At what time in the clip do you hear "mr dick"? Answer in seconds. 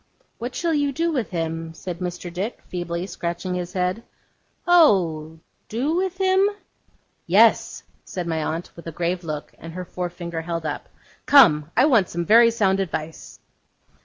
1.99-2.63